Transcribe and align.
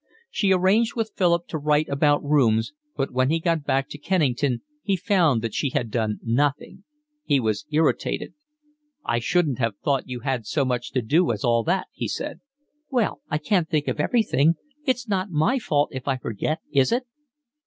She 0.31 0.51
arranged 0.51 0.95
with 0.95 1.11
Philip 1.15 1.45
to 1.49 1.59
write 1.59 1.87
about 1.87 2.23
rooms, 2.23 2.73
but 2.97 3.11
when 3.11 3.29
he 3.29 3.39
got 3.39 3.63
back 3.65 3.87
to 3.89 3.99
Kennington 3.99 4.63
he 4.81 4.95
found 4.95 5.43
that 5.43 5.53
she 5.53 5.69
had 5.69 5.91
done 5.91 6.19
nothing. 6.23 6.85
He 7.23 7.39
was 7.39 7.67
irritated. 7.69 8.33
"I 9.05 9.19
shouldn't 9.19 9.59
have 9.59 9.75
thought 9.83 10.09
you 10.09 10.21
had 10.21 10.47
so 10.47 10.65
much 10.65 10.89
to 10.93 11.03
do 11.03 11.31
as 11.31 11.43
all 11.43 11.63
that," 11.65 11.85
he 11.93 12.07
said. 12.07 12.39
"Well, 12.89 13.21
I 13.29 13.37
can't 13.37 13.69
think 13.69 13.87
of 13.87 13.99
everything. 13.99 14.55
It's 14.87 15.07
not 15.07 15.29
my 15.29 15.59
fault 15.59 15.89
if 15.91 16.07
I 16.07 16.17
forget, 16.17 16.61
is 16.71 16.91
it?" 16.91 17.03